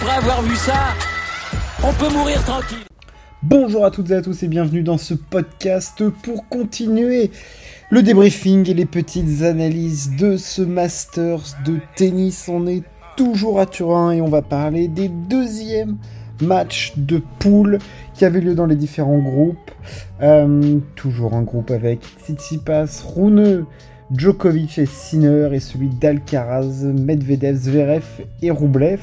après 0.00 0.16
avoir 0.16 0.42
vu 0.42 0.54
ça, 0.54 0.94
on 1.82 1.92
peut 1.92 2.12
mourir 2.12 2.40
tranquille. 2.44 2.84
Bonjour 3.42 3.84
à 3.84 3.90
toutes 3.90 4.10
et 4.10 4.14
à 4.14 4.22
tous 4.22 4.42
et 4.44 4.48
bienvenue 4.48 4.82
dans 4.82 4.98
ce 4.98 5.14
podcast 5.14 6.08
pour 6.22 6.48
continuer 6.48 7.32
le 7.90 8.02
débriefing 8.02 8.68
et 8.70 8.74
les 8.74 8.84
petites 8.84 9.42
analyses 9.42 10.12
de 10.16 10.36
ce 10.36 10.62
Masters 10.62 11.40
de 11.64 11.78
tennis. 11.96 12.48
On 12.48 12.68
est 12.68 12.84
toujours 13.16 13.58
à 13.58 13.66
Turin 13.66 14.12
et 14.12 14.20
on 14.20 14.28
va 14.28 14.42
parler 14.42 14.86
des 14.86 15.08
deuxièmes 15.08 15.96
matchs 16.40 16.92
de 16.96 17.20
poule 17.40 17.78
qui 18.14 18.24
avaient 18.24 18.40
lieu 18.40 18.54
dans 18.54 18.66
les 18.66 18.76
différents 18.76 19.18
groupes. 19.18 19.70
Euh, 20.22 20.78
toujours 20.94 21.34
un 21.34 21.42
groupe 21.42 21.72
avec 21.72 22.00
Tsitsipas, 22.24 23.02
Rune, 23.16 23.64
Djokovic 24.14 24.78
et 24.78 24.86
Sinner 24.86 25.48
et 25.52 25.60
celui 25.60 25.88
d'Alcaraz, 25.88 26.84
Medvedev, 26.84 27.56
Zverev 27.56 28.04
et 28.42 28.52
Rublev. 28.52 29.00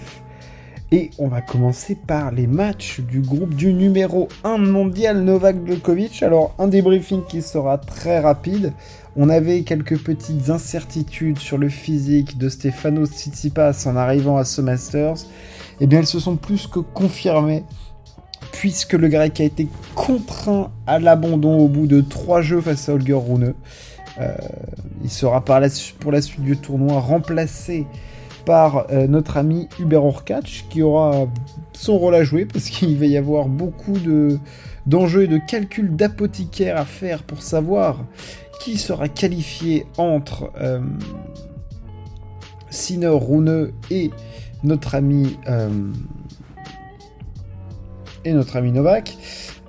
Et 0.96 1.12
on 1.20 1.28
va 1.28 1.42
commencer 1.42 1.94
par 1.94 2.32
les 2.32 2.48
matchs 2.48 3.02
du 3.02 3.20
groupe 3.20 3.54
du 3.54 3.74
numéro 3.74 4.30
1 4.46 4.60
mondial 4.60 5.26
Novak 5.26 5.58
Djokovic. 5.68 6.24
Alors 6.24 6.56
un 6.58 6.70
débriefing 6.70 7.26
qui 7.26 7.42
sera 7.42 7.78
très 7.78 8.22
rapide. 8.22 8.72
On 9.18 9.28
avait 9.28 9.64
quelques 9.64 10.02
petites 10.02 10.50
incertitudes 10.50 11.38
sur 11.38 11.58
le 11.58 11.68
physique 11.68 12.38
de 12.38 12.48
Stefano 12.48 13.06
Tsitsipas 13.06 13.86
en 13.88 13.98
arrivant 13.98 14.38
à 14.38 14.46
ce 14.46 14.62
Masters. 14.62 15.18
Eh 15.82 15.86
bien 15.86 16.00
elles 16.00 16.08
se 16.08 16.22
sont 16.22 16.38
plus 16.38 16.66
que 16.66 16.80
confirmées 16.80 17.66
puisque 18.54 18.94
le 18.94 19.10
grec 19.10 19.42
a 19.42 19.44
été 19.44 19.68
contraint 19.96 20.72
à 20.88 21.00
l'abandon 21.00 21.60
au 21.60 21.68
bout 21.68 21.88
de 21.88 22.00
trois 22.00 22.42
jeux 22.42 22.62
face 22.62 22.88
à 22.88 22.94
Holger 22.94 23.20
Rune. 23.20 23.54
Euh, 24.22 24.34
il 25.04 25.10
sera 25.10 25.44
pour 25.44 26.12
la 26.14 26.22
suite 26.22 26.42
du 26.42 26.56
tournoi 26.56 27.02
remplacé 27.02 27.86
par 28.46 28.88
euh, 28.92 29.08
notre 29.08 29.38
ami 29.38 29.68
Hubert 29.80 30.06
Orkach 30.06 30.66
qui 30.70 30.82
aura 30.82 31.28
son 31.74 31.98
rôle 31.98 32.16
à 32.16 32.24
jouer 32.24 32.46
parce 32.46 32.70
qu'il 32.70 32.98
va 32.98 33.06
y 33.06 33.18
avoir 33.18 33.48
beaucoup 33.48 33.98
de, 33.98 34.38
d'enjeux 34.86 35.24
et 35.24 35.28
de 35.28 35.38
calculs 35.38 35.96
d'apothicaire 35.96 36.78
à 36.78 36.86
faire 36.86 37.24
pour 37.24 37.42
savoir 37.42 38.06
qui 38.62 38.78
sera 38.78 39.10
qualifié 39.10 39.86
entre 39.98 40.52
euh, 40.62 40.80
Rune 43.02 43.72
et 43.90 44.12
notre 44.64 44.96
ami 44.96 45.38
euh, 45.48 45.70
Novak. 48.26 49.18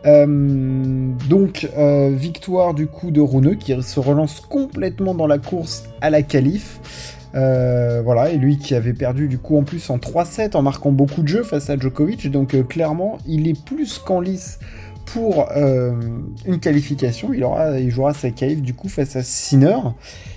donc 0.04 1.68
victoire 2.10 2.74
du 2.74 2.86
coup 2.86 3.10
de 3.10 3.20
Rune 3.20 3.56
qui 3.56 3.80
se 3.82 4.00
relance 4.00 4.40
complètement 4.40 5.14
dans 5.14 5.26
la 5.26 5.38
course 5.38 5.84
à 6.00 6.10
la 6.10 6.22
qualif. 6.22 7.15
Euh, 7.34 8.00
voilà, 8.02 8.30
et 8.30 8.36
lui 8.36 8.58
qui 8.58 8.74
avait 8.74 8.92
perdu 8.92 9.28
du 9.28 9.38
coup 9.38 9.58
en 9.58 9.62
plus 9.62 9.90
en 9.90 9.98
3-7 9.98 10.56
en 10.56 10.62
marquant 10.62 10.92
beaucoup 10.92 11.22
de 11.22 11.28
jeux 11.28 11.42
face 11.42 11.68
à 11.70 11.76
Djokovic, 11.76 12.30
donc 12.30 12.54
euh, 12.54 12.62
clairement 12.62 13.18
il 13.26 13.48
est 13.48 13.60
plus 13.64 13.98
qu'en 13.98 14.20
lice 14.20 14.58
pour 15.04 15.48
euh, 15.56 15.92
une 16.46 16.58
qualification, 16.58 17.32
il, 17.32 17.44
aura, 17.44 17.78
il 17.78 17.90
jouera 17.90 18.14
sa 18.14 18.30
qualif 18.30 18.62
du 18.62 18.74
coup 18.74 18.88
face 18.88 19.16
à 19.16 19.22
Sinner. 19.22 19.76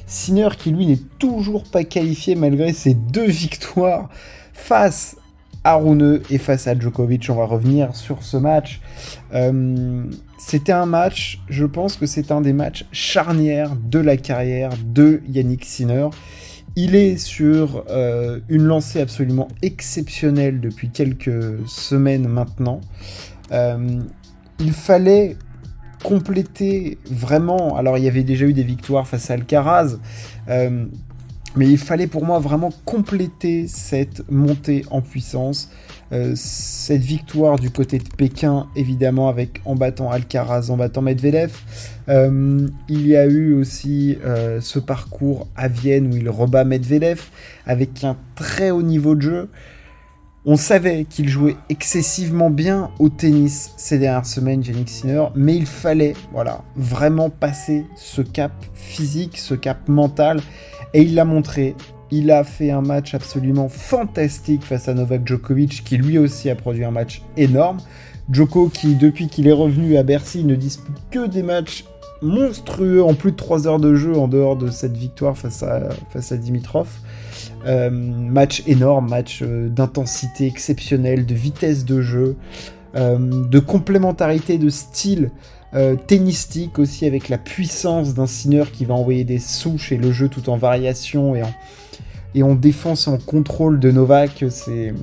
Sinner 0.05 0.49
qui 0.57 0.71
lui 0.71 0.85
n'est 0.85 0.99
toujours 1.19 1.63
pas 1.63 1.83
qualifié 1.83 2.35
malgré 2.35 2.73
ses 2.73 2.93
deux 2.93 3.27
victoires 3.27 4.09
face 4.53 5.15
à 5.63 5.75
Rune 5.75 6.21
et 6.29 6.37
face 6.37 6.67
à 6.67 6.77
Djokovic. 6.77 7.29
On 7.29 7.35
va 7.35 7.45
revenir 7.45 7.95
sur 7.95 8.23
ce 8.23 8.37
match. 8.37 8.79
C'était 10.37 10.71
un 10.71 10.85
match, 10.85 11.41
je 11.49 11.65
pense 11.65 11.97
que 11.97 12.05
c'est 12.05 12.31
un 12.31 12.41
des 12.41 12.53
matchs 12.53 12.85
charnières 12.91 13.75
de 13.75 13.99
la 13.99 14.17
carrière 14.17 14.71
de 14.83 15.21
Yannick 15.27 15.65
Sinner. 15.65 16.07
Il 16.75 16.95
est 16.95 17.17
sur 17.17 17.83
euh, 17.89 18.39
une 18.49 18.63
lancée 18.63 19.01
absolument 19.01 19.47
exceptionnelle 19.61 20.59
depuis 20.59 20.89
quelques 20.89 21.67
semaines 21.67 22.27
maintenant. 22.27 22.81
Euh, 23.51 24.01
il 24.59 24.71
fallait 24.71 25.35
compléter 26.03 26.97
vraiment. 27.09 27.75
Alors, 27.75 27.97
il 27.97 28.03
y 28.03 28.07
avait 28.07 28.23
déjà 28.23 28.45
eu 28.45 28.53
des 28.53 28.63
victoires 28.63 29.07
face 29.07 29.29
à 29.29 29.33
Alcaraz, 29.33 29.97
euh, 30.49 30.85
mais 31.55 31.67
il 31.67 31.77
fallait 31.77 32.07
pour 32.07 32.25
moi 32.25 32.39
vraiment 32.39 32.71
compléter 32.85 33.67
cette 33.67 34.29
montée 34.29 34.85
en 34.91 35.01
puissance. 35.01 35.69
Euh, 36.11 36.33
cette 36.35 37.01
victoire 37.01 37.59
du 37.59 37.69
côté 37.69 37.99
de 37.99 38.07
Pékin, 38.17 38.67
évidemment, 38.75 39.29
avec 39.29 39.61
en 39.65 39.75
battant 39.75 40.09
Alcaraz, 40.09 40.71
en 40.71 40.77
battant 40.77 41.03
Medvedev. 41.03 41.55
Euh, 42.07 42.67
il 42.87 43.07
y 43.07 43.15
a 43.15 43.25
eu 43.27 43.53
aussi 43.53 44.17
euh, 44.25 44.59
ce 44.59 44.79
parcours 44.79 45.47
à 45.55 45.67
Vienne 45.67 46.11
où 46.11 46.17
il 46.17 46.27
rebat 46.29 46.63
Medvedev 46.63 47.21
avec 47.67 48.03
un 48.03 48.17
très 48.35 48.71
haut 48.71 48.81
niveau 48.81 49.13
de 49.13 49.21
jeu. 49.21 49.49
On 50.45 50.55
savait 50.55 51.05
qu'il 51.05 51.29
jouait 51.29 51.57
excessivement 51.69 52.49
bien 52.49 52.89
au 52.97 53.09
tennis 53.09 53.73
ces 53.77 53.99
dernières 53.99 54.25
semaines, 54.25 54.63
Yannick 54.63 54.89
Sinner, 54.89 55.25
mais 55.35 55.55
il 55.55 55.67
fallait, 55.67 56.13
voilà, 56.31 56.63
vraiment 56.75 57.29
passer 57.29 57.85
ce 57.95 58.21
cap 58.21 58.53
physique, 58.73 59.37
ce 59.37 59.53
cap 59.53 59.87
mental, 59.87 60.39
et 60.93 61.01
il 61.01 61.15
l'a 61.15 61.25
montré 61.25 61.75
il 62.11 62.31
a 62.31 62.43
fait 62.43 62.71
un 62.71 62.81
match 62.81 63.13
absolument 63.13 63.69
fantastique 63.69 64.63
face 64.63 64.87
à 64.87 64.93
Novak 64.93 65.27
Djokovic, 65.27 65.83
qui 65.83 65.97
lui 65.97 66.17
aussi 66.17 66.49
a 66.49 66.55
produit 66.55 66.83
un 66.83 66.91
match 66.91 67.21
énorme. 67.37 67.77
Djoko, 68.31 68.69
qui 68.69 68.95
depuis 68.95 69.27
qu'il 69.27 69.47
est 69.47 69.53
revenu 69.53 69.97
à 69.97 70.03
Bercy, 70.03 70.43
ne 70.43 70.55
dispute 70.55 70.97
que 71.11 71.27
des 71.27 71.43
matchs 71.43 71.85
monstrueux 72.21 73.03
en 73.03 73.13
plus 73.13 73.31
de 73.31 73.37
3 73.37 73.67
heures 73.67 73.79
de 73.79 73.95
jeu 73.95 74.17
en 74.17 74.27
dehors 74.27 74.55
de 74.55 74.69
cette 74.69 74.97
victoire 74.97 75.37
face 75.37 75.63
à, 75.63 76.37
Dimitrov. 76.37 76.87
Euh, 77.65 77.89
match 77.89 78.63
énorme, 78.67 79.09
match 79.09 79.39
euh, 79.41 79.67
d'intensité 79.69 80.47
exceptionnelle, 80.47 81.25
de 81.25 81.35
vitesse 81.35 81.85
de 81.85 82.01
jeu, 82.01 82.35
euh, 82.95 83.17
de 83.19 83.59
complémentarité 83.59 84.57
de 84.57 84.69
style 84.69 85.29
tennistique 86.07 86.79
aussi 86.79 87.05
avec 87.05 87.29
la 87.29 87.37
puissance 87.37 88.15
d'un 88.15 88.25
Sinner 88.25 88.63
qui 88.73 88.85
va 88.85 88.95
envoyer 88.95 89.23
des 89.23 89.37
souches 89.37 89.91
et 89.91 89.97
le 89.97 90.11
jeu 90.11 90.27
tout 90.27 90.49
en 90.49 90.57
variation 90.57 91.35
et 91.35 91.43
en, 91.43 91.53
et 92.35 92.43
en 92.43 92.55
défense 92.55 93.07
et 93.07 93.11
en 93.11 93.17
contrôle 93.17 93.79
de 93.79 93.91
Novak, 93.91 94.45
c'est 94.49 94.93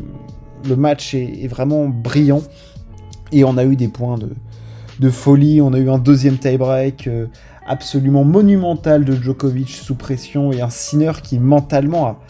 le 0.66 0.76
match 0.76 1.14
est, 1.14 1.48
vraiment 1.48 1.88
brillant. 1.88 2.42
Et 3.32 3.44
on 3.44 3.56
a 3.56 3.64
eu 3.64 3.76
des 3.76 3.88
points 3.88 4.18
de, 4.18 5.10
folie. 5.10 5.60
On 5.60 5.72
a 5.72 5.78
eu 5.78 5.90
un 5.90 5.98
deuxième 5.98 6.38
tie-break 6.38 7.06
euh, 7.06 7.26
absolument 7.66 8.24
monumental 8.24 9.04
de 9.04 9.14
Djokovic 9.14 9.70
sous 9.70 9.94
pression 9.94 10.52
et 10.52 10.60
un 10.60 10.70
Sinner 10.70 11.12
qui 11.22 11.38
mentalement 11.38 12.06
a, 12.06 12.20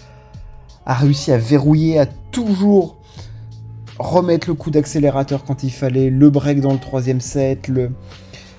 a 0.87 0.95
réussi 0.95 1.33
à 1.33 1.39
verrouiller, 1.39 1.99
à 1.99 2.07
toujours 2.07 2.97
remettre 3.99 4.49
le 4.49 4.55
coup 4.55 4.71
d'accélérateur 4.71 5.45
quand 5.45 5.63
il 5.63 5.71
fallait, 5.71 6.11
le 6.11 6.31
break 6.31 6.61
dans 6.61 6.73
le 6.73 6.79
troisième 6.79 7.21
set, 7.21 7.69
le, 7.69 7.93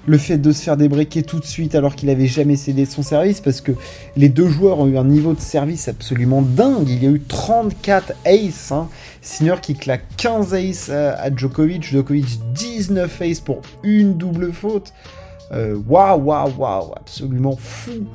le 0.08 0.18
fait 0.18 0.38
de 0.38 0.52
se 0.52 0.64
faire 0.64 0.78
débreaker 0.78 1.24
tout 1.24 1.40
de 1.40 1.46
suite 1.46 1.76
alors 1.76 1.94
qu'il 1.94 2.10
avait 2.10 2.28
jamais 2.28 2.56
cédé 2.56 2.86
son 2.86 3.04
service, 3.04 3.42
parce 3.42 3.62
que 3.62 3.74
les 4.16 4.30
deux 4.30 4.48
joueurs 4.48 4.80
ont 4.80 4.88
eu 4.88 4.98
un 4.98 5.04
niveau 5.04 5.34
de 5.34 5.40
service 5.40 5.90
absolument 5.90 6.42
dingue. 6.42 6.90
Il 6.90 7.04
y 7.04 7.08
a 7.08 7.12
eu 7.12 7.20
34 7.20 8.14
aces, 8.26 8.72
hein. 8.72 8.88
Sinner 9.22 9.56
qui 9.62 9.76
claque 9.76 10.06
15 10.16 10.54
aces 10.54 10.90
à, 10.90 11.30
Djokovic, 11.36 11.84
Djokovic 11.84 12.40
19 12.54 13.22
aces 13.22 13.42
pour 13.42 13.62
une 13.84 14.14
double 14.14 14.54
faute. 14.54 14.94
Euh, 15.52 15.78
waouh, 15.88 16.22
waouh, 16.22 16.54
waouh, 16.58 16.94
absolument 16.96 17.58
fou. 17.58 18.06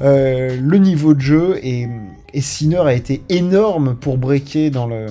Euh, 0.00 0.56
le 0.58 0.78
niveau 0.78 1.12
de 1.12 1.20
jeu 1.20 1.60
et, 1.62 1.88
et 2.32 2.42
a 2.76 2.94
été 2.94 3.22
énorme 3.28 3.96
pour 3.96 4.16
breaker 4.16 4.70
dans 4.70 4.86
le, 4.86 5.06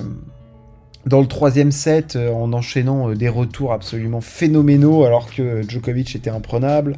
dans 1.08 1.20
le 1.20 1.26
troisième 1.26 1.72
set 1.72 2.16
euh, 2.16 2.30
en 2.30 2.52
enchaînant 2.52 3.10
euh, 3.10 3.14
des 3.14 3.28
retours 3.28 3.72
absolument 3.72 4.20
phénoménaux 4.20 5.04
alors 5.04 5.30
que 5.32 5.62
Djokovic 5.66 6.14
était 6.14 6.30
imprenable. 6.30 6.96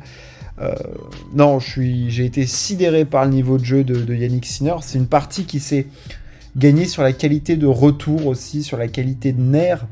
Euh, 0.60 0.74
non, 1.32 1.58
j'ai 1.58 2.24
été 2.24 2.44
sidéré 2.44 3.06
par 3.06 3.24
le 3.24 3.30
niveau 3.30 3.56
de 3.56 3.64
jeu 3.64 3.82
de, 3.82 4.14
Yannick 4.14 4.44
Sinner. 4.44 4.74
C'est 4.82 4.98
une 4.98 5.06
partie 5.06 5.44
qui 5.44 5.58
s'est 5.58 5.86
gagnée 6.56 6.86
sur 6.86 7.02
la 7.02 7.12
qualité 7.12 7.56
de 7.56 7.66
retour 7.66 8.26
aussi, 8.26 8.62
sur 8.62 8.76
la 8.76 8.88
qualité 8.88 9.32
de 9.32 9.40
nerf, 9.40 9.86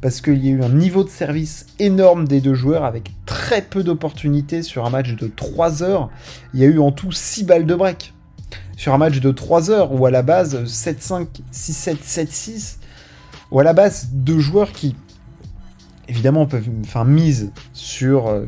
parce 0.00 0.20
qu'il 0.20 0.44
y 0.44 0.48
a 0.48 0.52
eu 0.52 0.62
un 0.62 0.68
niveau 0.68 1.02
de 1.02 1.08
service 1.08 1.66
énorme 1.80 2.28
des 2.28 2.40
deux 2.40 2.54
joueurs 2.54 2.84
avec 2.84 3.10
très 3.26 3.62
peu 3.62 3.82
d'opportunités 3.82 4.62
sur 4.62 4.86
un 4.86 4.90
match 4.90 5.16
de 5.16 5.26
3 5.26 5.82
heures. 5.82 6.10
Il 6.54 6.60
y 6.60 6.64
a 6.64 6.66
eu 6.66 6.78
en 6.78 6.92
tout 6.92 7.10
6 7.10 7.44
balles 7.44 7.66
de 7.66 7.74
break. 7.74 8.12
Sur 8.76 8.94
un 8.94 8.98
match 8.98 9.18
de 9.18 9.30
3 9.30 9.70
heures 9.70 9.92
où 9.92 10.06
à 10.06 10.10
la 10.10 10.22
base 10.22 10.64
7-5, 10.64 11.26
6-7, 11.52 11.96
7-6, 12.04 12.76
ou 13.52 13.60
à 13.60 13.64
la 13.64 13.74
base 13.74 14.08
deux 14.12 14.40
joueurs 14.40 14.72
qui, 14.72 14.96
évidemment, 16.08 16.46
peuvent 16.46 16.68
enfin, 16.80 17.06
sur 17.74 18.26
euh, 18.26 18.46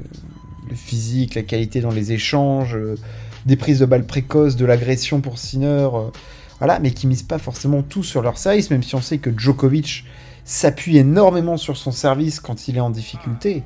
le 0.68 0.74
physique, 0.74 1.34
la 1.34 1.42
qualité 1.42 1.82
dans 1.82 1.90
les 1.90 2.12
échanges, 2.12 2.74
euh, 2.74 2.96
des 3.44 3.56
prises 3.56 3.80
de 3.80 3.84
balles 3.84 4.06
précoces, 4.06 4.56
de 4.56 4.64
l'agression 4.64 5.20
pour 5.20 5.38
Sinner, 5.38 5.88
euh, 5.92 6.10
voilà, 6.58 6.80
mais 6.80 6.90
qui 6.90 7.06
misent 7.06 7.22
pas 7.22 7.38
forcément 7.38 7.82
tout 7.82 8.02
sur 8.02 8.22
leur 8.22 8.38
service, 8.38 8.70
même 8.70 8.82
si 8.82 8.94
on 8.94 9.02
sait 9.02 9.18
que 9.18 9.30
Djokovic 9.36 10.06
s'appuie 10.44 10.96
énormément 10.96 11.58
sur 11.58 11.76
son 11.76 11.92
service 11.92 12.40
quand 12.40 12.66
il 12.68 12.78
est 12.78 12.80
en 12.80 12.90
difficulté. 12.90 13.62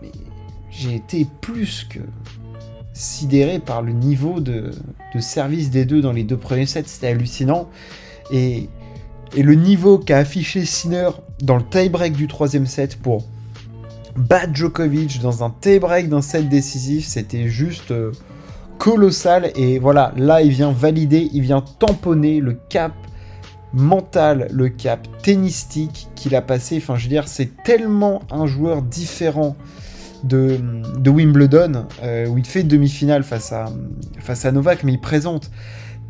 Mais 0.00 0.12
j'ai 0.70 0.94
été 0.94 1.26
plus 1.40 1.88
que 1.90 1.98
sidéré 2.92 3.58
par 3.58 3.82
le 3.82 3.92
niveau 3.92 4.38
de, 4.38 4.70
de 5.12 5.20
service 5.20 5.70
des 5.70 5.84
deux 5.84 6.00
dans 6.00 6.12
les 6.12 6.22
deux 6.22 6.36
premiers 6.36 6.66
sets, 6.66 6.84
c'était 6.86 7.08
hallucinant. 7.08 7.68
Et 8.30 8.68
Et 9.36 9.42
le 9.42 9.54
niveau 9.54 9.98
qu'a 9.98 10.18
affiché 10.18 10.64
Sinner 10.64 11.10
dans 11.42 11.56
le 11.56 11.62
tie-break 11.62 12.14
du 12.14 12.26
troisième 12.26 12.66
set 12.66 12.96
pour 12.96 13.24
battre 14.16 14.54
Djokovic 14.54 15.20
dans 15.20 15.44
un 15.44 15.54
tie-break 15.60 16.08
d'un 16.08 16.22
set 16.22 16.48
décisif, 16.48 17.06
c'était 17.06 17.48
juste 17.48 17.90
euh, 17.90 18.12
colossal. 18.78 19.52
Et 19.54 19.78
voilà, 19.78 20.12
là, 20.16 20.42
il 20.42 20.50
vient 20.50 20.72
valider, 20.72 21.28
il 21.32 21.42
vient 21.42 21.62
tamponner 21.78 22.40
le 22.40 22.58
cap 22.68 22.92
mental, 23.72 24.48
le 24.50 24.68
cap 24.68 25.06
tennistique 25.22 26.08
qu'il 26.14 26.34
a 26.34 26.42
passé. 26.42 26.78
Enfin, 26.78 26.96
je 26.96 27.04
veux 27.04 27.10
dire, 27.10 27.28
c'est 27.28 27.62
tellement 27.62 28.22
un 28.30 28.46
joueur 28.46 28.82
différent 28.82 29.56
de, 30.24 30.58
Wimbledon, 31.06 31.86
euh, 32.02 32.26
où 32.26 32.38
il 32.38 32.46
fait 32.46 32.62
demi-finale 32.62 33.22
face 33.22 33.52
à, 33.52 33.66
face 34.18 34.44
à 34.44 34.52
Novak, 34.52 34.84
mais 34.84 34.92
il 34.92 35.00
présente 35.00 35.50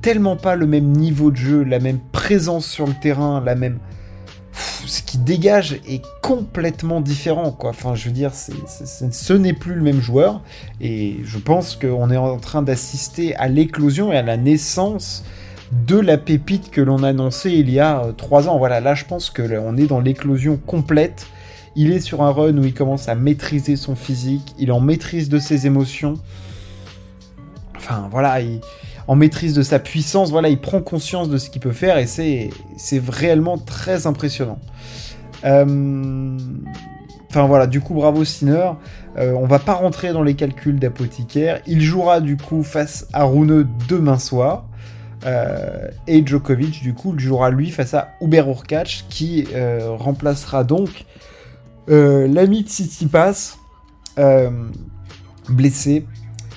tellement 0.01 0.37
pas 0.37 0.57
le 0.57 0.67
même 0.67 0.93
niveau 0.93 1.31
de 1.31 1.37
jeu, 1.37 1.63
la 1.63 1.79
même 1.79 1.99
présence 2.13 2.67
sur 2.67 2.87
le 2.87 2.95
terrain, 2.95 3.43
la 3.45 3.55
même. 3.55 3.79
ce 4.87 5.03
qui 5.03 5.19
dégage 5.19 5.81
est 5.89 6.03
complètement 6.23 7.01
différent, 7.01 7.53
quoi. 7.53 7.71
Enfin, 7.71 7.95
je 7.95 8.07
veux 8.07 8.15
dire, 8.15 8.33
ce 8.35 9.33
n'est 9.33 9.53
plus 9.53 9.75
le 9.75 9.83
même 9.83 10.01
joueur, 10.01 10.43
et 10.81 11.17
je 11.25 11.39
pense 11.39 11.77
qu'on 11.77 12.11
est 12.11 12.17
en 12.17 12.39
train 12.39 12.63
d'assister 12.63 13.35
à 13.37 13.49
l'éclosion 13.49 14.13
et 14.13 14.17
à 14.17 14.23
la 14.23 14.37
naissance 14.37 15.25
de 15.73 15.99
la 15.99 16.17
pépite 16.17 16.71
que 16.71 16.81
l'on 16.81 17.03
annonçait 17.03 17.53
il 17.53 17.71
y 17.71 17.79
a 17.79 18.05
euh, 18.05 18.13
trois 18.13 18.49
ans. 18.49 18.59
Voilà, 18.59 18.81
là, 18.81 18.95
je 18.95 19.05
pense 19.05 19.31
que 19.31 19.43
on 19.59 19.77
est 19.77 19.87
dans 19.87 20.01
l'éclosion 20.01 20.57
complète. 20.57 21.27
Il 21.77 21.93
est 21.93 22.01
sur 22.01 22.23
un 22.23 22.31
run 22.31 22.57
où 22.57 22.65
il 22.65 22.75
commence 22.75 23.09
à 23.09 23.15
maîtriser 23.15 23.77
son 23.77 23.95
physique, 23.95 24.55
il 24.59 24.73
en 24.73 24.81
maîtrise 24.81 25.29
de 25.29 25.39
ses 25.39 25.67
émotions. 25.67 26.15
Enfin, 27.77 28.09
voilà, 28.11 28.41
il 28.41 28.61
en 29.09 29.17
maîtrise 29.17 29.55
de 29.55 29.63
sa 29.63 29.79
puissance, 29.79 30.31
voilà, 30.31 30.51
il 30.51 30.61
prend 30.61 30.83
conscience 30.83 31.31
de 31.31 31.39
ce 31.39 31.49
qu'il 31.49 31.63
peut 31.63 31.73
faire 31.73 31.97
et 31.97 32.07
c'est, 32.07 32.51
c'est 32.77 33.03
réellement 33.09 33.57
très 33.57 34.07
impressionnant. 34.07 34.59
Euh, 35.47 36.37
enfin 37.31 37.47
voilà, 37.47 37.67
du 37.67 37.81
coup 37.81 37.95
bravo 37.95 38.25
Sinner. 38.25 38.73
Euh, 39.17 39.33
on 39.33 39.47
va 39.47 39.59
pas 39.59 39.73
rentrer 39.73 40.13
dans 40.13 40.23
les 40.23 40.35
calculs 40.35 40.79
d'apothicaire. 40.79 41.61
Il 41.67 41.81
jouera 41.81 42.21
du 42.21 42.37
coup 42.37 42.63
face 42.63 43.09
à 43.15 43.25
Rune 43.25 43.67
demain 43.89 44.19
soir. 44.19 44.67
Euh, 45.27 45.89
et 46.07 46.25
Djokovic 46.25 46.81
du 46.83 46.95
coup 46.95 47.19
jouera 47.19 47.51
lui 47.51 47.71
face 47.71 47.95
à 47.95 48.11
Uber 48.21 48.45
Urkac 48.47 49.07
qui 49.09 49.49
remplacera 49.97 50.65
donc 50.65 51.07
l'ami 51.89 52.63
de 52.63 53.09
Pass 53.09 53.59
blessé 55.49 56.05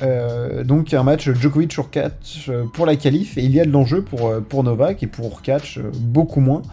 euh, 0.02 0.64
donc 0.64 0.94
un 0.94 1.04
match 1.04 1.30
Djokovic 1.30 1.76
Urkac 1.78 2.14
euh, 2.50 2.66
pour 2.74 2.88
la 2.88 2.96
qualif 2.96 3.38
et 3.38 3.44
il 3.44 3.52
y 3.52 3.60
a 3.60 3.66
de 3.66 3.72
l'enjeu 3.72 4.02
pour, 4.02 4.30
euh, 4.30 4.64
Novak 4.64 5.04
et 5.04 5.08
pour 5.08 5.26
Urkac 5.26 5.80
beaucoup 5.96 6.40
moins. 6.40 6.64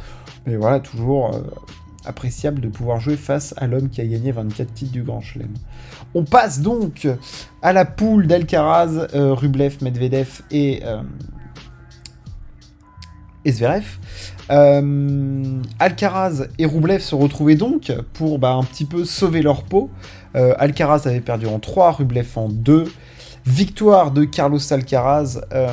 Mais 0.47 0.57
voilà, 0.57 0.81
toujours 0.81 1.43
appréciable 2.07 2.61
de 2.61 2.69
pouvoir 2.69 3.01
jouer 3.01 3.17
face 3.17 3.53
à 3.59 3.67
l'homme 3.67 3.91
qui 3.91 4.01
a 4.01 4.07
gagné 4.07 4.33
24 4.33 4.73
titres 4.73 4.93
du 4.93 5.03
Grand 5.03 5.21
Chelem. 5.21 5.53
On 6.15 6.25
passe 6.25 6.61
donc 6.61 7.07
à 7.61 7.75
la 7.75 7.85
poule 7.85 8.27
d'Alcaraz, 8.27 9.09
Rublev, 9.13 9.77
Medvedev 9.83 10.41
et, 10.51 10.83
et 13.45 13.53
Zverev. 13.53 13.99
Alcaraz 15.79 16.47
et 16.59 16.65
Rublev 16.65 17.01
se 17.01 17.15
retrouvaient 17.15 17.57
donc 17.57 17.93
pour 18.15 18.39
bah, 18.39 18.53
un 18.53 18.65
petit 18.65 18.87
peu 18.87 19.05
sauver 19.05 19.43
leur 19.43 19.65
peau. 19.65 19.91
Alcaraz 20.33 21.03
avait 21.05 21.21
perdu 21.21 21.47
en 21.47 21.59
3, 21.59 21.93
Rublev 21.93 22.29
en 22.37 22.49
2. 22.49 22.87
Victoire 23.49 24.11
de 24.11 24.25
Carlos 24.25 24.61
Alcaraz 24.71 25.41
euh, 25.55 25.73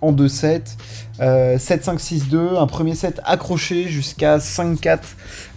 en 0.00 0.12
2-7. 0.12 0.76
7-5-6-2. 1.18 2.56
Un 2.56 2.66
premier 2.68 2.94
set 2.94 3.20
accroché 3.24 3.88
jusqu'à 3.88 4.38
5-4 4.38 5.00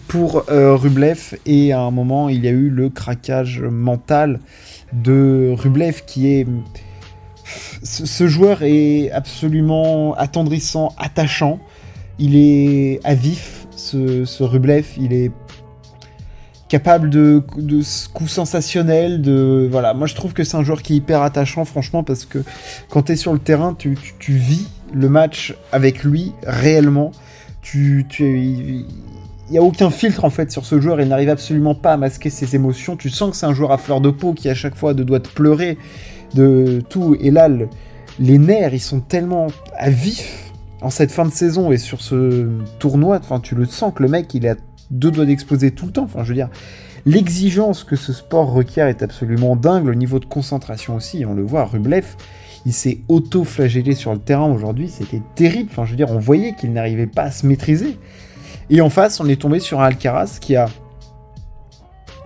pour 0.08 0.44
euh, 0.50 0.74
Rublev. 0.74 1.38
Et 1.46 1.72
à 1.72 1.80
un 1.80 1.92
moment, 1.92 2.28
il 2.28 2.44
y 2.44 2.48
a 2.48 2.50
eu 2.50 2.68
le 2.68 2.88
craquage 2.88 3.60
mental 3.60 4.40
de 4.92 5.54
Rublev 5.56 6.02
qui 6.04 6.34
est. 6.34 6.48
Ce 7.84 8.26
joueur 8.26 8.62
est 8.62 9.12
absolument 9.12 10.14
attendrissant, 10.14 10.92
attachant. 10.98 11.60
Il 12.18 12.34
est 12.34 12.98
à 13.04 13.14
vif, 13.14 13.68
ce, 13.76 14.24
ce 14.24 14.42
Rublev. 14.42 14.86
Il 14.98 15.12
est 15.12 15.30
capable 16.72 17.10
de, 17.10 17.42
de 17.58 17.82
coups 18.14 18.30
sensationnels, 18.30 19.20
de 19.20 19.68
voilà. 19.70 19.92
Moi, 19.92 20.06
je 20.06 20.14
trouve 20.14 20.32
que 20.32 20.42
c'est 20.42 20.56
un 20.56 20.62
joueur 20.62 20.80
qui 20.80 20.94
est 20.94 20.96
hyper 20.96 21.20
attachant, 21.20 21.66
franchement, 21.66 22.02
parce 22.02 22.24
que 22.24 22.38
quand 22.88 23.02
tu 23.02 23.12
es 23.12 23.16
sur 23.16 23.34
le 23.34 23.38
terrain, 23.38 23.76
tu, 23.78 23.94
vis 24.26 24.66
le 24.90 25.10
match 25.10 25.54
avec 25.70 26.02
lui 26.02 26.32
réellement. 26.46 27.12
Tu, 27.60 28.06
il 28.18 28.86
n'y 29.50 29.58
a 29.58 29.62
aucun 29.62 29.90
filtre 29.90 30.24
en 30.24 30.30
fait 30.30 30.50
sur 30.50 30.64
ce 30.64 30.80
joueur, 30.80 30.98
il 31.02 31.08
n'arrive 31.08 31.28
absolument 31.28 31.74
pas 31.74 31.92
à 31.92 31.96
masquer 31.98 32.30
ses 32.30 32.56
émotions. 32.56 32.96
Tu 32.96 33.10
sens 33.10 33.32
que 33.32 33.36
c'est 33.36 33.44
un 33.44 33.52
joueur 33.52 33.72
à 33.72 33.76
fleur 33.76 34.00
de 34.00 34.08
peau 34.08 34.32
qui 34.32 34.48
à 34.48 34.54
chaque 34.54 34.74
fois 34.74 34.94
doit 34.94 35.20
te 35.20 35.28
pleurer 35.28 35.76
de 36.32 36.82
tout. 36.88 37.18
Et 37.20 37.30
là, 37.30 37.50
les 38.18 38.38
nerfs, 38.38 38.72
ils 38.72 38.80
sont 38.80 39.00
tellement 39.00 39.48
à 39.76 39.90
vif 39.90 40.50
en 40.80 40.88
cette 40.88 41.12
fin 41.12 41.26
de 41.26 41.32
saison 41.32 41.70
et 41.70 41.76
sur 41.76 42.00
ce 42.00 42.48
tournoi. 42.78 43.20
Tu 43.42 43.56
le 43.56 43.66
sens 43.66 43.92
que 43.94 44.02
le 44.02 44.08
mec, 44.08 44.32
il 44.32 44.46
est 44.46 44.56
deux 44.92 45.10
doigts 45.10 45.24
d'exploser 45.24 45.72
tout 45.72 45.86
le 45.86 45.92
temps. 45.92 46.04
Enfin, 46.04 46.22
je 46.22 46.28
veux 46.28 46.34
dire, 46.34 46.50
l'exigence 47.04 47.82
que 47.82 47.96
ce 47.96 48.12
sport 48.12 48.52
requiert 48.52 48.86
est 48.86 49.02
absolument 49.02 49.56
dingue. 49.56 49.86
Le 49.86 49.94
niveau 49.94 50.20
de 50.20 50.26
concentration 50.26 50.94
aussi, 50.94 51.24
on 51.26 51.34
le 51.34 51.42
voit. 51.42 51.64
Rublev, 51.64 52.04
il 52.64 52.72
s'est 52.72 53.00
auto-flagellé 53.08 53.94
sur 53.94 54.12
le 54.12 54.18
terrain 54.18 54.50
aujourd'hui. 54.52 54.88
C'était 54.88 55.22
terrible. 55.34 55.70
Enfin, 55.72 55.84
je 55.84 55.90
veux 55.90 55.96
dire, 55.96 56.10
on 56.10 56.18
voyait 56.18 56.54
qu'il 56.54 56.72
n'arrivait 56.72 57.06
pas 57.06 57.24
à 57.24 57.30
se 57.30 57.46
maîtriser. 57.46 57.98
Et 58.70 58.80
en 58.80 58.90
face, 58.90 59.18
on 59.18 59.28
est 59.28 59.40
tombé 59.40 59.58
sur 59.58 59.80
un 59.80 59.86
Alcaraz 59.86 60.38
qui 60.40 60.54
a, 60.54 60.66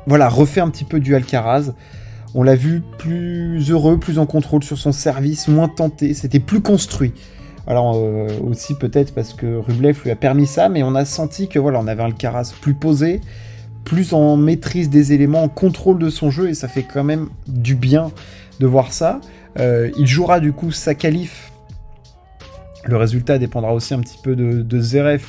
voilà, 0.07 0.29
refait 0.29 0.61
un 0.61 0.69
petit 0.69 0.85
peu 0.85 1.01
du 1.01 1.15
Alcaraz. 1.15 1.73
On 2.35 2.43
l'a 2.43 2.57
vu 2.57 2.83
plus 2.99 3.71
heureux, 3.71 3.99
plus 3.99 4.19
en 4.19 4.27
contrôle 4.27 4.63
sur 4.63 4.77
son 4.77 4.93
service, 4.93 5.49
moins 5.49 5.69
tenté. 5.69 6.13
C'était 6.13 6.41
plus 6.41 6.61
construit. 6.61 7.15
Alors 7.67 7.97
euh, 7.97 8.29
aussi 8.49 8.75
peut-être 8.75 9.13
parce 9.13 9.35
que 9.35 9.57
Rublev 9.57 10.01
lui 10.05 10.11
a 10.11 10.17
permis 10.17 10.47
ça, 10.47 10.69
mais 10.69 10.83
on 10.83 10.95
a 10.95 11.05
senti 11.05 11.49
que 11.49 11.59
voilà, 11.59 11.81
on 11.81 11.89
avait 11.89 12.03
un 12.03 12.07
Alcaraz 12.07 12.55
plus 12.61 12.75
posé, 12.75 13.21
plus 13.85 14.13
en 14.13 14.37
maîtrise 14.37 14.89
des 14.89 15.13
éléments, 15.13 15.43
en 15.43 15.49
contrôle 15.49 15.99
de 15.99 16.09
son 16.09 16.31
jeu, 16.31 16.49
et 16.49 16.55
ça 16.55 16.69
fait 16.69 16.85
quand 16.85 17.05
même 17.05 17.29
du 17.49 17.75
bien 17.75 18.13
de 18.61 18.67
voir 18.67 18.93
ça. 18.93 19.21
Euh, 19.59 19.91
il 19.99 20.07
jouera 20.07 20.39
du 20.39 20.53
coup 20.53 20.71
sa 20.71 20.95
qualif. 20.95 21.51
Le 22.85 22.97
résultat 22.97 23.39
dépendra 23.39 23.75
aussi 23.75 23.95
un 23.95 24.01
petit 24.01 24.19
peu 24.23 24.37
de, 24.37 24.63
de 24.63 24.81
Zverev 24.81 25.25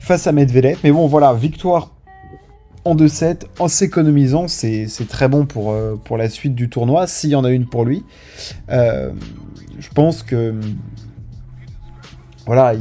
face 0.00 0.26
à 0.26 0.32
Medvedev. 0.32 0.78
Mais 0.82 0.92
bon, 0.92 1.06
voilà, 1.06 1.34
victoire 1.34 1.90
en 2.84 2.96
2-7 2.96 3.42
en 3.58 3.68
s'économisant, 3.68 4.48
c'est 4.48 4.88
très 5.08 5.28
bon 5.28 5.44
pour, 5.44 5.72
euh, 5.72 5.96
pour 6.02 6.16
la 6.16 6.30
suite 6.30 6.54
du 6.54 6.70
tournoi, 6.70 7.06
s'il 7.06 7.30
y 7.30 7.34
en 7.34 7.44
a 7.44 7.50
une 7.50 7.66
pour 7.66 7.84
lui. 7.84 8.02
je 8.70 9.90
pense 9.94 10.22
que 10.22 10.54
voilà, 12.46 12.72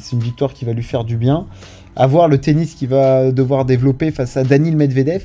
c'est 0.00 0.12
une 0.12 0.22
victoire 0.22 0.52
qui 0.52 0.64
va 0.64 0.72
lui 0.72 0.82
faire 0.82 1.04
du 1.04 1.16
bien. 1.16 1.46
À 1.94 2.06
voir 2.06 2.26
le 2.26 2.38
tennis 2.38 2.74
qu'il 2.74 2.88
va 2.88 3.30
devoir 3.30 3.64
développer 3.64 4.10
face 4.10 4.36
à 4.36 4.42
Danil 4.42 4.76
Medvedev. 4.76 5.24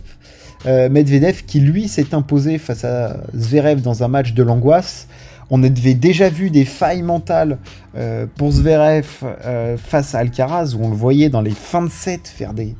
Euh, 0.66 0.90
Medvedev 0.90 1.44
qui 1.46 1.60
lui 1.60 1.88
s'est 1.88 2.14
imposé 2.14 2.58
face 2.58 2.84
à 2.84 3.18
Zverev 3.36 3.82
dans 3.82 4.04
un 4.04 4.08
match 4.08 4.34
de 4.34 4.44
l'angoisse. 4.44 5.08
On 5.50 5.64
avait 5.64 5.94
déjà 5.94 6.30
vu 6.30 6.50
des 6.50 6.66
failles 6.66 7.04
mentales 7.04 7.58
euh, 7.96 8.26
pour 8.36 8.52
Zverev 8.52 9.08
euh, 9.24 9.78
face 9.78 10.14
à 10.14 10.20
Alcaraz 10.20 10.76
où 10.76 10.84
on 10.84 10.90
le 10.90 10.96
voyait 10.96 11.30
dans 11.30 11.42
les 11.42 11.52
fins 11.52 11.84
de 11.84 11.90
set 11.90 12.28
faire 12.28 12.54
des, 12.54 12.76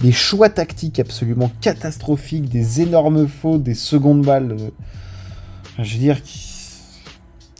des 0.00 0.12
choix 0.12 0.48
tactiques 0.48 0.98
absolument 0.98 1.50
catastrophiques, 1.60 2.48
des 2.48 2.80
énormes 2.80 3.28
fautes, 3.28 3.62
des 3.62 3.74
secondes 3.74 4.22
balles. 4.22 4.56
je 5.78 5.92
veux 5.92 6.00
dire, 6.00 6.22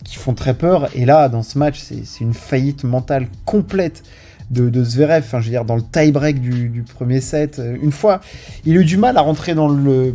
qui, 0.07 0.17
font 0.17 0.35
très 0.35 0.55
peur. 0.55 0.89
Et 0.95 1.05
là, 1.05 1.29
dans 1.29 1.43
ce 1.43 1.59
match, 1.59 1.81
c'est 1.81 2.21
une 2.21 2.35
faillite 2.35 2.85
mentale 2.85 3.29
complète 3.45 4.03
de, 4.51 4.85
Zverev. 4.85 5.25
Enfin, 5.25 5.41
je 5.41 5.47
veux 5.47 5.51
dire, 5.51 5.65
dans 5.65 5.77
le 5.77 5.83
tie-break 5.83 6.41
du, 6.41 6.85
premier 6.95 7.21
set, 7.21 7.59
euh, 7.59 7.77
une 7.83 7.93
fois, 7.93 8.21
il 8.65 8.77
a 8.77 8.81
eu 8.81 8.85
du 8.85 8.97
mal 8.97 9.17
à 9.17 9.21
rentrer 9.21 9.55
dans 9.55 9.69
le, 9.69 10.15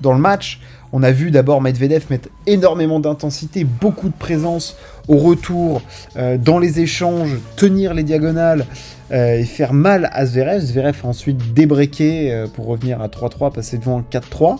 dans 0.00 0.12
le 0.12 0.18
match. 0.18 0.60
On 0.94 1.02
a 1.02 1.10
vu 1.10 1.30
d'abord 1.30 1.62
Medvedev 1.62 2.04
mettre 2.10 2.28
énormément 2.46 3.00
d'intensité, 3.00 3.64
beaucoup 3.64 4.08
de 4.08 4.14
présence 4.14 4.76
au 5.08 5.16
retour, 5.16 5.80
euh, 6.16 6.36
dans 6.36 6.58
les 6.58 6.80
échanges, 6.80 7.38
tenir 7.56 7.94
les 7.94 8.02
diagonales 8.02 8.66
euh, 9.10 9.38
et 9.38 9.44
faire 9.44 9.72
mal 9.72 10.10
à 10.12 10.26
Zverev. 10.26 10.60
Zverev 10.60 10.96
a 11.02 11.06
ensuite 11.06 11.54
débreaké 11.54 12.44
pour 12.52 12.66
revenir 12.66 13.00
à 13.00 13.08
3-3, 13.08 13.52
passer 13.52 13.78
devant 13.78 14.02
4-3. 14.02 14.58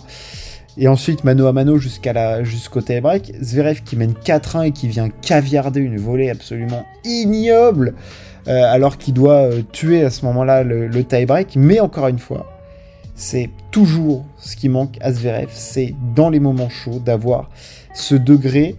Et 0.77 0.87
ensuite, 0.87 1.23
mano 1.23 1.47
à 1.47 1.53
mano 1.53 1.77
jusqu'à 1.77 2.13
la, 2.13 2.43
jusqu'au 2.43 2.81
tie-break. 2.81 3.33
Zverev 3.41 3.83
qui 3.83 3.95
mène 3.95 4.13
4-1 4.13 4.67
et 4.67 4.71
qui 4.71 4.87
vient 4.87 5.09
caviarder 5.09 5.79
une 5.79 5.97
volée 5.97 6.29
absolument 6.29 6.85
ignoble, 7.03 7.93
euh, 8.47 8.63
alors 8.63 8.97
qu'il 8.97 9.13
doit 9.13 9.43
euh, 9.51 9.61
tuer 9.71 10.03
à 10.03 10.09
ce 10.09 10.25
moment-là 10.25 10.63
le, 10.63 10.87
le 10.87 11.03
tie-break. 11.03 11.55
Mais 11.55 11.79
encore 11.79 12.07
une 12.07 12.19
fois, 12.19 12.53
c'est 13.15 13.49
toujours 13.71 14.25
ce 14.39 14.55
qui 14.55 14.69
manque 14.69 14.97
à 15.01 15.11
Zverev, 15.11 15.49
c'est 15.51 15.93
dans 16.15 16.29
les 16.29 16.39
moments 16.39 16.69
chauds 16.69 16.99
d'avoir 16.99 17.49
ce 17.93 18.15
degré 18.15 18.75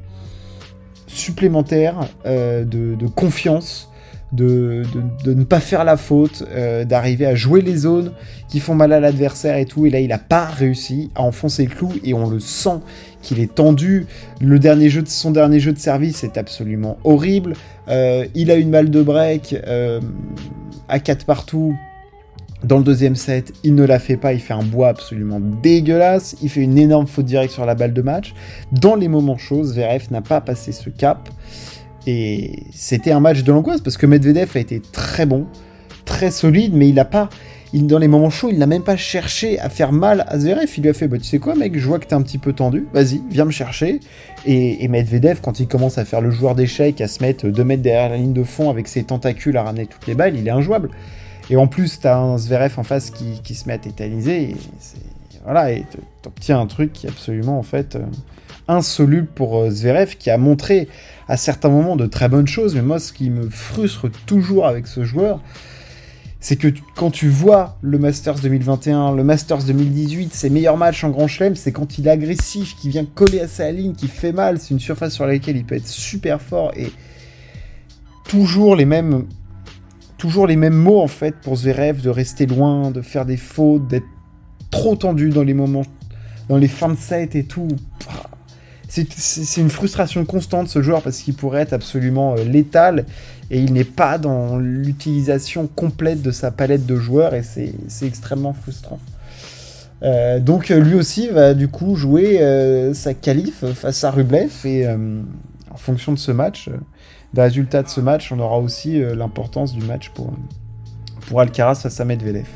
supplémentaire 1.07 2.09
euh, 2.27 2.65
de, 2.65 2.97
de, 2.97 3.07
confiance, 3.07 3.91
de, 4.35 4.83
ne 5.27 5.45
pas 5.45 5.61
faire 5.61 5.85
la 5.85 5.97
faute, 5.97 6.45
euh, 6.51 6.85
d'arriver 6.85 7.27
à 7.27 7.35
jouer 7.35 7.61
les 7.61 7.77
zones 7.77 8.13
qui 8.49 8.61
font 8.61 8.75
mal 8.75 8.93
à 8.93 9.01
l'adversaire 9.01 9.57
et 9.57 9.65
tout. 9.65 9.87
Et 9.87 9.91
là, 9.91 10.01
il 10.01 10.09
n'a 10.09 10.19
pas 10.19 10.47
réussi 10.47 11.11
à 11.15 11.23
enfoncer 11.23 11.65
le 11.65 11.71
clou 11.71 11.93
et 12.03 12.15
on 12.15 12.29
le 12.29 12.41
sent 12.41 12.81
qu'il 13.23 13.41
est 13.41 13.55
tendu. 13.55 14.07
Son 15.07 15.31
dernier 15.31 15.61
jeu 15.61 15.73
de 15.73 15.79
service 15.79 16.25
est 16.25 16.37
absolument 16.37 16.99
horrible. 17.05 17.55
Euh, 17.89 18.27
il 18.35 18.51
a 18.51 18.57
une 18.57 18.71
balle 18.71 18.91
de 18.91 19.03
break 19.03 19.57
euh, 19.67 20.01
à 20.89 20.99
4 20.99 21.25
partout. 21.25 21.77
Dans 22.65 22.79
le 22.79 22.85
deuxième 22.85 23.15
set, 23.15 23.53
il 23.63 23.75
ne 23.75 23.85
la 23.85 23.99
fait 23.99 24.17
pas, 24.17 24.33
il 24.33 24.41
fait 24.41 24.55
un 24.55 24.63
bois 24.63 24.89
absolument 24.89 25.39
dégueulasse, 25.39 26.35
il 26.41 26.49
fait 26.49 26.63
une 26.63 26.79
énorme 26.79 27.07
faute 27.07 27.27
directe 27.27 27.53
sur 27.53 27.67
la 27.67 27.75
balle 27.75 27.93
de 27.93 28.01
match. 28.01 28.33
Dans 28.73 28.97
les 28.97 29.07
moments 29.07 29.37
chauds, 29.37 29.65
Zverev 29.65 30.07
n'a 30.11 30.23
pas 30.23 30.41
passé 30.41 30.73
ce 30.73 30.89
cap. 30.89 31.29
Et 32.07 32.65
c'était 32.73 33.13
un 33.13 33.21
match 33.21 33.43
de 33.43 33.53
l'angoisse 33.53 33.81
parce 33.81 33.97
que 33.97 34.07
Medvedev 34.07 34.51
a 34.55 34.59
été 34.59 34.81
très 34.81 35.27
bon, 35.27 35.47
très 36.05 36.31
solide, 36.31 36.75
mais 36.75 36.89
il 36.89 36.95
n'a 36.95 37.05
pas. 37.05 37.29
Dans 37.73 37.99
les 37.99 38.07
moments 38.07 38.31
chauds, 38.31 38.51
il 38.53 38.59
n'a 38.59 38.67
même 38.67 38.85
pas 38.85 38.97
cherché 38.97 39.59
à 39.59 39.69
faire 39.69 39.91
mal 39.91 40.25
à 40.29 40.39
Zverev. 40.39 40.71
Il 40.77 40.85
lui 40.85 40.91
a 40.91 40.95
fait 40.95 41.09
bah, 41.09 41.19
Tu 41.19 41.25
sais 41.25 41.41
quoi, 41.41 41.57
mec, 41.57 41.77
je 41.77 41.85
vois 41.89 41.99
que 41.99 42.07
t'es 42.07 42.15
un 42.15 42.23
petit 42.23 42.39
peu 42.39 42.53
tendu, 42.53 42.87
vas-y, 42.93 43.21
viens 43.31 43.45
me 43.45 43.51
chercher. 43.51 43.99
Et, 44.47 44.87
Medvedev, 44.87 45.41
quand 45.43 45.59
il 45.59 45.67
commence 45.67 45.99
à 45.99 46.05
faire 46.05 46.21
le 46.21 46.31
joueur 46.31 46.55
d'échecs, 46.55 47.01
à 47.01 47.09
se 47.09 47.21
mettre 47.21 47.49
2 47.49 47.65
mètres 47.65 47.83
derrière 47.83 48.11
la 48.11 48.17
ligne 48.17 48.33
de 48.33 48.45
fond 48.45 48.71
avec 48.71 48.87
ses 48.87 49.03
tentacules 49.03 49.57
à 49.57 49.65
ramener 49.65 49.87
toutes 49.87 50.07
les 50.07 50.15
balles, 50.15 50.37
il 50.39 50.47
est 50.47 50.53
injouable. 50.53 50.91
Et 51.51 51.57
en 51.57 51.67
plus, 51.67 51.99
t'as 51.99 52.17
un 52.17 52.39
Zverev 52.39 52.75
en 52.79 52.85
face 52.85 53.11
qui, 53.11 53.55
se 53.55 53.67
met 53.67 53.75
à 53.75 53.79
tétaniser. 53.79 54.51
Et 54.51 54.57
voilà, 55.43 55.73
et 55.73 55.85
t'obtiens 56.23 56.61
un 56.61 56.67
truc 56.67 56.93
qui 56.93 57.07
est 57.07 57.11
absolument, 57.11 57.59
en 57.59 57.65
fait, 57.65 57.97
euh, 57.97 58.05
insoluble 58.69 59.29
pour 59.35 59.59
euh, 59.59 59.71
Zverev, 59.71 60.17
qui 60.17 60.31
a 60.31 60.39
montré 60.39 60.89
à 61.29 61.37
certains 61.37 61.69
moments 61.69 61.97
de 61.97 62.07
très 62.07 62.29
bonnes 62.29 62.47
choses, 62.47 62.75
mais 62.75 62.83
moi 62.83 62.99
ce 62.99 63.13
qui 63.13 63.31
me 63.31 63.49
frustre 63.49 64.11
toujours 64.27 64.67
avec 64.67 64.87
ce 64.87 65.05
joueur, 65.05 65.41
c'est 66.41 66.57
que 66.57 66.69
quand 66.95 67.11
tu 67.11 67.29
vois 67.29 67.79
le 67.81 67.99
Masters 67.99 68.39
2021, 68.41 69.15
le 69.15 69.25
Masters 69.25 69.65
2018, 69.65 70.35
ses 70.35 70.51
meilleurs 70.51 70.77
matchs 70.77 71.03
en 71.03 71.11
Grand 71.11 71.27
Chelem, 71.27 71.57
c'est 71.57 71.73
quand 71.73 71.99
il 71.99 72.07
est 72.07 72.11
agressif, 72.11 72.77
qui 72.77 72.91
vient 72.91 73.07
coller 73.07 73.41
à 73.41 73.49
sa 73.49 73.71
ligne, 73.71 73.95
qui 73.95 74.09
fait 74.09 74.33
mal, 74.33 74.59
c'est 74.59 74.75
une 74.75 74.81
surface 74.81 75.15
sur 75.15 75.27
laquelle 75.27 75.57
il 75.57 75.65
peut 75.65 75.77
être 75.77 75.87
super 75.87 76.43
fort 76.43 76.73
et 76.77 76.93
toujours 78.29 78.77
les 78.77 78.85
mêmes 78.85 79.25
toujours 80.19 80.47
les 80.47 80.57
mêmes 80.57 80.77
mots 80.77 81.01
en 81.01 81.09
fait 81.09 81.35
pour 81.37 81.57
Zverev 81.57 82.01
de 82.01 82.11
rester 82.11 82.47
loin, 82.47 82.91
de 82.91 83.03
faire 83.03 83.27
des 83.27 83.37
fautes, 83.37 83.89
d'être 83.89 84.07
trop 84.71 84.97
tendu 84.97 85.31
dans 85.31 85.43
les 85.43 85.55
moments 85.55 85.85
dans 86.49 86.57
les 86.57 86.69
fins 86.69 86.89
de 86.89 86.97
set 86.97 87.35
et 87.37 87.45
tout 87.45 87.69
c'est 89.17 89.61
une 89.61 89.71
frustration 89.71 90.25
constante 90.25 90.69
ce 90.69 90.81
joueur 90.81 91.03
parce 91.03 91.19
qu'il 91.19 91.35
pourrait 91.35 91.63
être 91.63 91.73
absolument 91.73 92.35
euh, 92.37 92.45
létal 92.45 93.07
et 93.51 93.59
il 93.59 93.73
n'est 93.73 93.85
pas 93.85 94.19
dans 94.19 94.57
l'utilisation 94.57 95.67
complète 95.67 96.23
de 96.23 96.31
sa 96.31 96.51
palette 96.51 96.87
de 96.87 96.97
joueurs 96.97 97.35
et 97.35 97.43
c'est 97.43 98.07
extrêmement 98.07 98.53
frustrant. 98.53 99.01
Euh, 100.03 100.39
donc 100.39 100.71
euh, 100.71 100.79
lui 100.79 100.95
aussi 100.95 101.29
va 101.29 101.55
du 101.55 101.69
coup 101.69 101.97
jouer 101.97 102.41
sa 102.95 103.15
qualif 103.15 103.65
face 103.75 104.05
à 104.05 104.11
Rublev 104.11 104.51
et 104.65 104.87
en 104.89 105.77
fonction 105.77 106.13
de 106.13 106.19
ce 106.19 106.31
match, 106.31 106.71
des 107.33 107.43
résultats 107.43 107.83
de 107.83 107.89
ce 107.89 108.01
match, 108.01 108.31
on 108.31 108.39
aura 108.39 108.59
aussi 108.59 109.01
l'importance 109.15 109.75
du 109.75 109.85
match 109.85 110.11
pour, 110.11 110.33
pour 111.27 111.41
Alcaraz 111.41 111.77
face 111.77 112.01
à 112.01 112.05
Medvedev. 112.05 112.47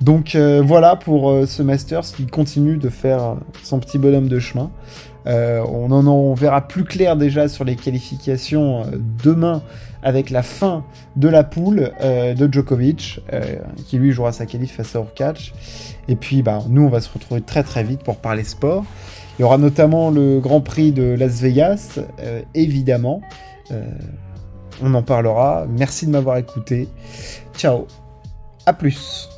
Donc 0.00 0.36
voilà 0.36 0.96
pour 0.96 1.46
ce 1.46 1.62
Masters 1.62 2.02
qui 2.16 2.26
continue 2.26 2.76
de 2.76 2.88
faire 2.88 3.36
son 3.62 3.78
petit 3.78 3.98
bonhomme 3.98 4.28
de 4.28 4.40
chemin. 4.40 4.70
Euh, 5.26 5.64
on 5.68 5.90
en 5.92 6.34
verra 6.34 6.66
plus 6.66 6.84
clair 6.84 7.16
déjà 7.16 7.48
sur 7.48 7.64
les 7.64 7.76
qualifications 7.76 8.82
euh, 8.82 8.98
demain 9.22 9.62
avec 10.02 10.30
la 10.30 10.42
fin 10.42 10.84
de 11.14 11.28
la 11.28 11.44
poule 11.44 11.92
euh, 12.00 12.34
de 12.34 12.52
Djokovic, 12.52 13.20
qui 13.86 13.98
lui 13.98 14.10
jouera 14.10 14.32
sa 14.32 14.46
qualif 14.46 14.76
face 14.76 14.96
à 14.96 15.00
Orkac. 15.00 15.52
Et 16.08 16.16
puis 16.16 16.42
bah, 16.42 16.58
nous, 16.68 16.82
on 16.82 16.88
va 16.88 17.00
se 17.00 17.12
retrouver 17.12 17.40
très 17.40 17.62
très 17.62 17.84
vite 17.84 18.02
pour 18.02 18.16
parler 18.16 18.42
sport. 18.42 18.84
Il 19.38 19.42
y 19.42 19.44
aura 19.44 19.58
notamment 19.58 20.10
le 20.10 20.40
Grand 20.40 20.60
Prix 20.60 20.92
de 20.92 21.14
Las 21.14 21.40
Vegas, 21.40 22.00
évidemment. 22.54 23.22
on 24.82 24.92
en 24.92 25.02
parlera. 25.02 25.66
Merci 25.70 26.06
de 26.06 26.10
m'avoir 26.10 26.36
écouté. 26.36 26.88
Ciao. 27.56 27.86
À 28.66 28.72
plus. 28.72 29.31